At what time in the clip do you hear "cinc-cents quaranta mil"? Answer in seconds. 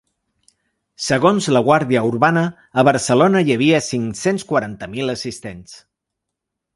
3.89-5.15